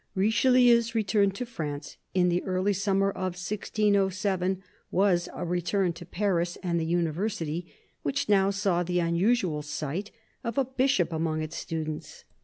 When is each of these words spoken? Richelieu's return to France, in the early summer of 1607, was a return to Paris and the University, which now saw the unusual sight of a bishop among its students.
Richelieu's 0.15 0.95
return 0.95 1.29
to 1.33 1.45
France, 1.45 1.97
in 2.15 2.29
the 2.29 2.41
early 2.41 2.73
summer 2.73 3.11
of 3.11 3.35
1607, 3.37 4.63
was 4.89 5.29
a 5.31 5.45
return 5.45 5.93
to 5.93 6.07
Paris 6.07 6.57
and 6.63 6.79
the 6.79 6.85
University, 6.87 7.71
which 8.01 8.27
now 8.27 8.49
saw 8.49 8.81
the 8.81 8.97
unusual 8.97 9.61
sight 9.61 10.09
of 10.43 10.57
a 10.57 10.65
bishop 10.65 11.13
among 11.13 11.43
its 11.43 11.55
students. 11.55 12.23